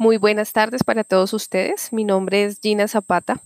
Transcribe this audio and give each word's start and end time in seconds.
Muy 0.00 0.16
buenas 0.16 0.52
tardes 0.52 0.84
para 0.84 1.02
todos 1.02 1.32
ustedes. 1.32 1.92
Mi 1.92 2.04
nombre 2.04 2.44
es 2.44 2.60
Gina 2.60 2.86
Zapata. 2.86 3.42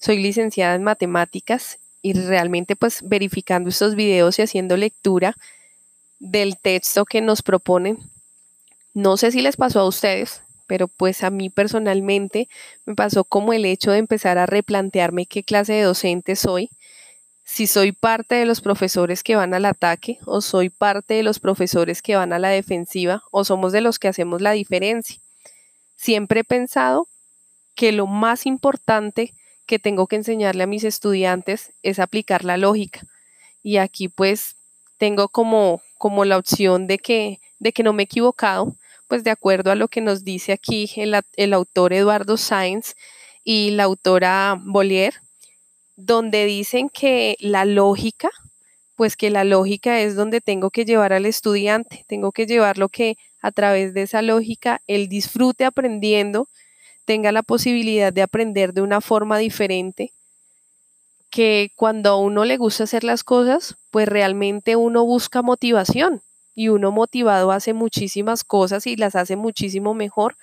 Soy 0.00 0.18
licenciada 0.18 0.74
en 0.74 0.82
matemáticas 0.82 1.78
y 2.02 2.12
realmente 2.12 2.74
pues 2.74 3.08
verificando 3.08 3.70
estos 3.70 3.94
videos 3.94 4.36
y 4.36 4.42
haciendo 4.42 4.76
lectura 4.76 5.36
del 6.18 6.58
texto 6.58 7.04
que 7.04 7.20
nos 7.20 7.42
proponen. 7.42 7.98
No 8.94 9.16
sé 9.16 9.30
si 9.30 9.42
les 9.42 9.56
pasó 9.56 9.78
a 9.78 9.86
ustedes, 9.86 10.42
pero 10.66 10.88
pues 10.88 11.22
a 11.22 11.30
mí 11.30 11.50
personalmente 11.50 12.48
me 12.84 12.96
pasó 12.96 13.22
como 13.22 13.52
el 13.52 13.64
hecho 13.64 13.92
de 13.92 13.98
empezar 13.98 14.38
a 14.38 14.46
replantearme 14.46 15.26
qué 15.26 15.44
clase 15.44 15.74
de 15.74 15.82
docente 15.82 16.34
soy, 16.34 16.68
si 17.44 17.68
soy 17.68 17.92
parte 17.92 18.34
de 18.34 18.46
los 18.46 18.60
profesores 18.60 19.22
que 19.22 19.36
van 19.36 19.54
al 19.54 19.64
ataque 19.64 20.18
o 20.24 20.40
soy 20.40 20.68
parte 20.68 21.14
de 21.14 21.22
los 21.22 21.38
profesores 21.38 22.02
que 22.02 22.16
van 22.16 22.32
a 22.32 22.40
la 22.40 22.48
defensiva 22.48 23.22
o 23.30 23.44
somos 23.44 23.70
de 23.70 23.82
los 23.82 24.00
que 24.00 24.08
hacemos 24.08 24.42
la 24.42 24.50
diferencia. 24.50 25.20
Siempre 25.96 26.40
he 26.40 26.44
pensado 26.44 27.08
que 27.74 27.92
lo 27.92 28.06
más 28.06 28.46
importante 28.46 29.34
que 29.66 29.78
tengo 29.78 30.06
que 30.06 30.16
enseñarle 30.16 30.62
a 30.62 30.68
mis 30.68 30.84
estudiantes 30.84 31.72
es 31.82 31.98
aplicar 31.98 32.44
la 32.44 32.56
lógica. 32.56 33.02
Y 33.62 33.78
aquí 33.78 34.08
pues 34.08 34.56
tengo 34.98 35.28
como, 35.28 35.82
como 35.98 36.24
la 36.24 36.38
opción 36.38 36.86
de 36.86 36.98
que, 36.98 37.40
de 37.58 37.72
que 37.72 37.82
no 37.82 37.92
me 37.92 38.02
he 38.02 38.04
equivocado, 38.04 38.76
pues 39.08 39.24
de 39.24 39.30
acuerdo 39.30 39.70
a 39.70 39.74
lo 39.74 39.88
que 39.88 40.00
nos 40.00 40.24
dice 40.24 40.52
aquí 40.52 40.90
el, 40.96 41.20
el 41.36 41.52
autor 41.52 41.92
Eduardo 41.92 42.36
Sainz 42.36 42.94
y 43.44 43.70
la 43.70 43.84
autora 43.84 44.58
Bollier, 44.60 45.14
donde 45.96 46.44
dicen 46.44 46.88
que 46.88 47.36
la 47.40 47.64
lógica, 47.64 48.30
pues 48.96 49.16
que 49.16 49.30
la 49.30 49.44
lógica 49.44 50.00
es 50.00 50.14
donde 50.16 50.40
tengo 50.40 50.70
que 50.70 50.84
llevar 50.84 51.12
al 51.12 51.26
estudiante, 51.26 52.04
tengo 52.08 52.32
que 52.32 52.46
llevar 52.46 52.78
lo 52.78 52.88
que 52.88 53.16
a 53.46 53.52
través 53.52 53.94
de 53.94 54.02
esa 54.02 54.22
lógica 54.22 54.82
él 54.86 55.08
disfrute 55.08 55.64
aprendiendo, 55.64 56.48
tenga 57.06 57.32
la 57.32 57.42
posibilidad 57.42 58.12
de 58.12 58.22
aprender 58.22 58.74
de 58.74 58.82
una 58.82 59.00
forma 59.00 59.38
diferente, 59.38 60.12
que 61.30 61.72
cuando 61.76 62.10
a 62.10 62.16
uno 62.18 62.44
le 62.44 62.56
gusta 62.56 62.84
hacer 62.84 63.04
las 63.04 63.24
cosas, 63.24 63.76
pues 63.90 64.08
realmente 64.08 64.76
uno 64.76 65.04
busca 65.04 65.42
motivación 65.42 66.22
y 66.54 66.68
uno 66.68 66.92
motivado 66.92 67.52
hace 67.52 67.74
muchísimas 67.74 68.44
cosas 68.44 68.86
y 68.86 68.96
las 68.96 69.14
hace 69.16 69.36
muchísimo 69.36 69.92
mejor. 69.94 70.36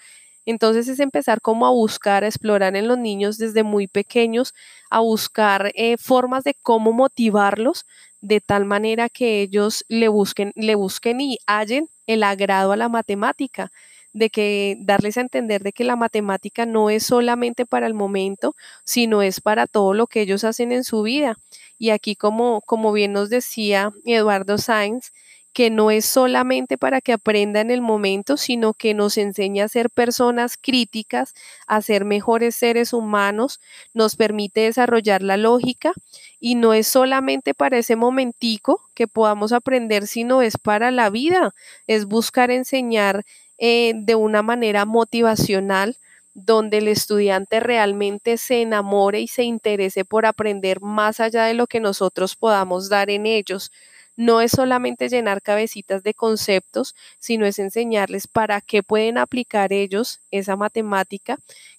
Entonces 0.45 0.87
es 0.87 0.99
empezar 0.99 1.41
como 1.41 1.65
a 1.67 1.71
buscar, 1.71 2.23
a 2.23 2.27
explorar 2.27 2.75
en 2.75 2.87
los 2.87 2.97
niños 2.97 3.37
desde 3.37 3.63
muy 3.63 3.87
pequeños, 3.87 4.53
a 4.89 4.99
buscar 4.99 5.71
eh, 5.75 5.97
formas 5.97 6.43
de 6.43 6.55
cómo 6.61 6.91
motivarlos 6.93 7.85
de 8.21 8.39
tal 8.41 8.65
manera 8.65 9.09
que 9.09 9.41
ellos 9.41 9.83
le 9.89 10.07
busquen, 10.07 10.51
le 10.55 10.75
busquen 10.75 11.21
y 11.21 11.37
hallen 11.47 11.89
el 12.07 12.23
agrado 12.23 12.71
a 12.71 12.77
la 12.77 12.89
matemática, 12.89 13.71
de 14.13 14.29
que 14.29 14.77
darles 14.79 15.17
a 15.17 15.21
entender 15.21 15.63
de 15.63 15.71
que 15.73 15.83
la 15.83 15.95
matemática 15.95 16.65
no 16.65 16.89
es 16.89 17.03
solamente 17.03 17.65
para 17.65 17.87
el 17.87 17.93
momento, 17.95 18.53
sino 18.85 19.21
es 19.23 19.41
para 19.41 19.65
todo 19.67 19.93
lo 19.93 20.07
que 20.07 20.21
ellos 20.21 20.43
hacen 20.43 20.71
en 20.71 20.83
su 20.83 21.01
vida. 21.01 21.37
Y 21.79 21.89
aquí, 21.89 22.15
como, 22.15 22.61
como 22.61 22.91
bien 22.93 23.11
nos 23.13 23.29
decía 23.29 23.91
Eduardo 24.05 24.57
Sainz, 24.59 25.11
que 25.53 25.69
no 25.69 25.91
es 25.91 26.05
solamente 26.05 26.77
para 26.77 26.99
que 27.01 27.13
aprenda 27.13 27.61
en 27.61 27.71
el 27.71 27.81
momento, 27.81 28.37
sino 28.37 28.73
que 28.73 28.93
nos 28.93 29.17
enseña 29.17 29.65
a 29.65 29.69
ser 29.69 29.89
personas 29.89 30.57
críticas, 30.59 31.33
a 31.67 31.81
ser 31.81 32.05
mejores 32.05 32.55
seres 32.55 32.91
humanos, 32.93 33.59
nos 33.93 34.15
permite 34.15 34.61
desarrollar 34.61 35.21
la 35.21 35.37
lógica 35.37 35.93
y 36.39 36.55
no 36.55 36.73
es 36.73 36.87
solamente 36.87 37.53
para 37.53 37.77
ese 37.77 37.95
momentico 37.95 38.81
que 38.93 39.07
podamos 39.07 39.51
aprender, 39.53 40.07
sino 40.07 40.41
es 40.41 40.57
para 40.57 40.91
la 40.91 41.09
vida, 41.09 41.53
es 41.87 42.05
buscar 42.05 42.51
enseñar 42.51 43.23
eh, 43.57 43.93
de 43.95 44.15
una 44.15 44.41
manera 44.41 44.85
motivacional 44.85 45.97
donde 46.33 46.79
el 46.79 46.87
estudiante 46.87 47.59
realmente 47.59 48.37
se 48.37 48.61
enamore 48.61 49.21
y 49.21 49.27
se 49.27 49.43
interese 49.43 50.03
por 50.03 50.25
aprender 50.25 50.81
más 50.81 51.19
allá 51.19 51.43
de 51.45 51.53
lo 51.53 51.67
que 51.67 51.79
nosotros 51.79 52.35
podamos 52.35 52.89
dar 52.89 53.09
en 53.11 53.27
ellos 53.27 53.71
no 54.15 54.41
es 54.41 54.51
solamente 54.51 55.09
llenar 55.09 55.41
cabecitas 55.41 56.03
de 56.03 56.13
conceptos, 56.13 56.95
sino 57.19 57.45
es 57.45 57.59
enseñarles 57.59 58.27
para 58.27 58.61
qué 58.61 58.83
pueden 58.83 59.17
aplicar 59.17 59.73
ellos 59.73 60.19
esa 60.31 60.55
matemática 60.55 61.37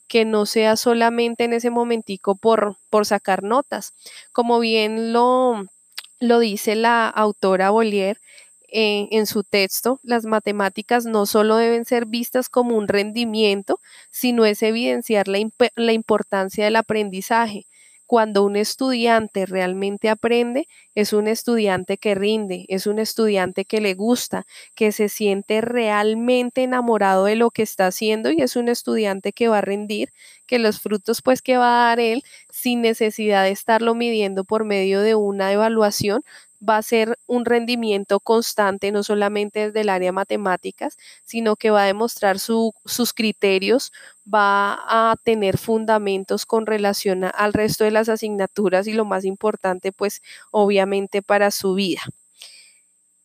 que 0.09 0.25
no 0.25 0.47
sea 0.47 0.77
solamente 0.77 1.45
en 1.45 1.53
ese 1.55 1.71
momentico 1.71 2.35
por, 2.37 2.77
por 2.91 3.07
sacar 3.07 3.43
notas. 3.43 3.95
Como 4.33 4.61
bien 4.61 5.13
lo, 5.13 5.65
lo 6.21 6.39
dice 6.39 6.75
la 6.77 7.09
autora 7.09 7.71
Bollier, 7.71 8.21
eh, 8.69 9.09
en 9.13 9.27
su 9.27 9.45
texto, 9.45 10.01
las 10.03 10.25
matemáticas 10.25 11.07
no 11.07 11.27
solo 11.27 11.57
deben 11.57 11.85
ser 11.85 12.07
vistas 12.07 12.49
como 12.49 12.77
un 12.77 12.89
rendimiento, 12.89 13.79
sino 14.11 14.45
es 14.45 14.63
evidenciar 14.63 15.29
la, 15.29 15.39
la 15.77 15.93
importancia 15.93 16.65
del 16.65 16.77
aprendizaje 16.77 17.67
cuando 18.15 18.45
un 18.45 18.55
estudiante 18.55 19.45
realmente 19.45 20.09
aprende, 20.09 20.69
es 20.95 21.13
un 21.13 21.27
estudiante 21.27 21.99
que 21.99 22.15
rinde, 22.15 22.65
es 22.69 22.87
un 22.87 23.01
estudiante 23.01 23.65
que 23.65 23.81
le 23.81 23.95
gusta, 23.95 24.47
que 24.77 24.93
se 24.93 25.09
siente 25.09 25.61
realmente 25.61 26.63
enamorado 26.63 27.25
de 27.25 27.35
lo 27.35 27.51
que 27.51 27.63
está 27.63 27.89
haciendo 27.89 28.31
y 28.31 28.41
es 28.41 28.55
un 28.55 28.69
estudiante 28.69 29.33
que 29.33 29.49
va 29.49 29.59
a 29.59 29.63
rendir, 29.63 30.11
que 30.47 30.61
los 30.61 30.79
frutos 30.81 31.23
pues 31.23 31.43
que 31.43 31.57
va 31.57 31.87
a 31.87 31.89
dar 31.89 31.99
él 31.99 32.23
sin 32.53 32.83
necesidad 32.83 33.43
de 33.43 33.51
estarlo 33.51 33.97
midiendo 33.97 34.45
por 34.45 34.65
medio 34.65 35.01
de 35.01 35.17
una 35.17 35.51
evaluación, 35.51 36.23
va 36.67 36.79
a 36.79 36.83
ser 36.83 37.19
un 37.27 37.45
rendimiento 37.45 38.21
constante, 38.21 38.93
no 38.93 39.03
solamente 39.03 39.67
desde 39.67 39.81
el 39.83 39.89
área 39.89 40.13
matemáticas, 40.13 40.97
sino 41.25 41.57
que 41.57 41.71
va 41.71 41.83
a 41.85 41.87
demostrar 41.87 42.39
sus 42.39 43.13
criterios, 43.15 43.93
va 44.33 44.79
a 44.89 45.17
tener 45.23 45.59
fundamentos 45.59 46.47
con 46.47 46.67
relación 46.67 47.25
al 47.25 47.53
resto 47.53 47.85
de 47.85 47.91
las 47.91 48.09
asignaturas 48.09 48.87
y 48.87 48.93
lo 48.93 49.05
más 49.05 49.25
importante, 49.25 49.93
pues 49.93 50.23
obviamente 50.51 51.23
para 51.23 51.51
su 51.51 51.75
vida. 51.75 52.01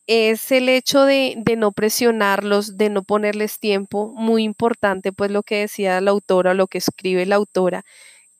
Es 0.06 0.50
el 0.50 0.68
hecho 0.68 1.04
de, 1.04 1.34
de 1.38 1.56
no 1.56 1.72
presionarlos, 1.72 2.76
de 2.76 2.90
no 2.90 3.02
ponerles 3.04 3.58
tiempo, 3.60 4.12
muy 4.16 4.42
importante, 4.42 5.12
pues 5.12 5.30
lo 5.30 5.42
que 5.44 5.56
decía 5.60 6.00
la 6.00 6.10
autora, 6.10 6.52
lo 6.54 6.66
que 6.66 6.78
escribe 6.78 7.26
la 7.26 7.36
autora, 7.36 7.84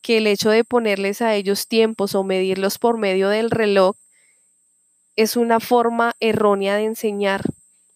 que 0.03 0.19
el 0.19 0.27
hecho 0.29 0.51
de 0.51 0.65
ponerles 0.65 1.23
a 1.23 1.35
ellos 1.37 1.69
tiempos 1.69 2.15
o 2.17 2.25
medirlos 2.25 2.79
por 2.79 2.99
medio 2.99 3.29
del 3.31 3.51
reloj 3.51 3.97
es 5.21 5.37
una 5.37 5.61
forma 5.61 6.15
errónea 6.19 6.77
de 6.77 6.85
enseñar, 6.85 7.43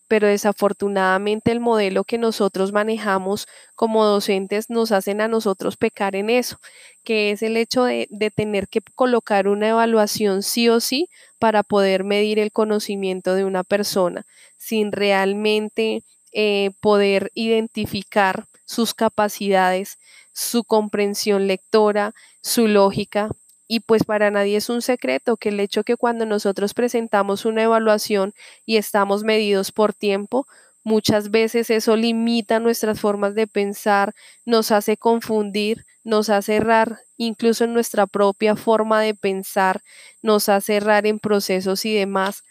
pero 0.09 0.29
desafortunadamente 0.29 1.53
el 1.53 1.59
modelo 1.59 2.05
que 2.05 2.19
nosotros 2.19 2.73
manejamos 2.73 3.49
como 3.75 4.05
docentes 4.05 4.69
nos 4.69 4.93
hacen 4.93 5.23
a 5.23 5.29
nosotros 5.29 5.79
pecar 5.79 6.17
en 6.17 6.29
eso, 6.29 6.59
que 7.03 7.31
es 7.31 7.43
el 7.43 7.57
hecho 7.57 7.85
de, 7.85 8.07
tener 8.37 8.69
que 8.69 8.83
colocar 8.95 9.49
una 9.49 9.71
evaluación 9.71 10.43
sí 10.43 10.69
o 10.69 10.81
sí 10.81 11.09
para 11.39 11.63
poder 11.63 12.05
medir 12.05 12.39
el 12.39 12.53
conocimiento 12.53 13.35
de 13.35 13.47
una 13.47 13.65
persona, 13.65 14.27
sin 14.59 14.93
realmente 14.93 16.03
eh, 16.33 16.73
poder 16.83 17.31
identificar 17.33 18.45
sus 18.67 18.93
capacidades, 18.93 19.97
su 20.35 20.63
comprensión 20.65 21.47
lectora, 21.47 22.13
su 22.43 22.69
lógica, 22.69 23.31
y 23.75 23.81
pues 23.81 24.05
para 24.05 24.31
nadie 24.31 24.57
es 24.59 24.69
un 24.69 24.83
secreto 24.83 25.37
que 25.37 25.49
el 25.49 25.59
hecho 25.59 25.83
que 25.83 25.97
cuando 25.97 26.27
nosotros 26.27 26.75
presentamos 26.75 27.45
una 27.45 27.65
evaluación 27.65 28.33
y 28.65 28.77
estamos 28.77 29.25
medidos 29.25 29.73
por 29.73 29.93
tiempo, 29.93 30.47
muchas 30.85 31.33
veces 31.33 31.71
eso 31.71 31.97
limita 31.97 32.61
nuestras 32.61 33.01
formas 33.01 33.35
de 33.35 33.49
pensar, 33.49 34.15
nos 34.45 34.71
hace 34.71 34.97
confundir, 34.97 35.85
nos 36.05 36.31
hace 36.31 36.55
errar 36.55 37.01
incluso 37.17 37.65
en 37.65 37.75
nuestra 37.75 38.07
propia 38.07 38.55
forma 38.55 39.01
de 39.01 39.17
pensar, 39.17 39.83
nos 40.23 40.49
hace 40.49 40.77
errar 40.77 41.05
en 41.05 41.19
procesos 41.19 41.85
y 41.85 41.93
demás, 41.95 42.45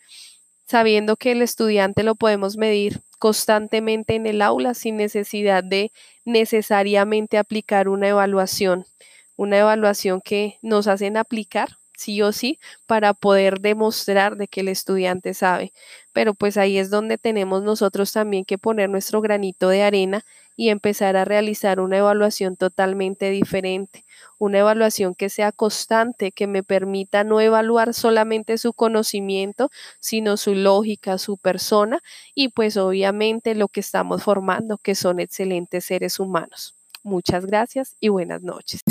sabiendo 0.68 1.16
que 1.16 1.32
el 1.32 1.42
estudiante 1.42 2.04
lo 2.04 2.16
podemos 2.16 2.58
medir 2.58 3.00
constantemente 3.18 4.16
en 4.16 4.28
el 4.28 4.42
aula 4.42 4.74
sin 4.74 4.98
necesidad 4.98 5.64
de 5.64 5.94
necesariamente 6.26 7.38
aplicar 7.38 7.88
una 7.88 8.10
evaluación 8.10 8.86
una 9.36 9.58
evaluación 9.60 10.22
que 10.22 10.58
nos 10.62 10.88
hacen 10.88 11.18
aplicar 11.18 11.70
sí 11.98 12.22
o 12.22 12.32
sí 12.32 12.60
para 12.88 13.14
poder 13.14 13.60
demostrar 13.62 14.36
de 14.36 14.48
que 14.48 14.62
el 14.62 14.68
estudiante 14.68 15.34
sabe. 15.34 15.74
Pero 16.12 16.34
pues 16.34 16.58
ahí 16.58 16.78
es 16.78 16.90
donde 16.90 17.18
tenemos 17.18 17.64
nosotros 17.64 18.12
también 18.12 18.46
que 18.46 18.58
poner 18.58 18.90
nuestro 18.90 19.22
granito 19.22 19.70
de 19.70 19.84
arena 19.84 20.26
y 20.56 20.70
empezar 20.70 21.16
a 21.16 21.26
realizar 21.26 21.80
una 21.80 21.98
evaluación 21.98 22.56
totalmente 22.58 23.32
diferente, 23.32 24.06
una 24.38 24.60
evaluación 24.60 25.16
que 25.16 25.30
sea 25.30 25.52
constante, 25.52 26.32
que 26.32 26.46
me 26.46 26.62
permita 26.62 27.24
no 27.24 27.42
evaluar 27.42 27.94
solamente 27.94 28.58
su 28.60 28.74
conocimiento, 28.74 29.72
sino 30.00 30.38
su 30.38 30.54
lógica, 30.54 31.18
su 31.18 31.38
persona 31.38 32.02
y 32.36 32.50
pues 32.50 32.78
obviamente 32.78 33.56
lo 33.56 33.68
que 33.68 33.80
estamos 33.80 34.24
formando, 34.24 34.78
que 34.78 34.94
son 34.94 35.20
excelentes 35.20 35.86
seres 35.86 36.20
humanos. 36.20 36.76
Muchas 37.04 37.46
gracias 37.46 37.96
y 38.00 38.10
buenas 38.10 38.44
noches. 38.44 38.82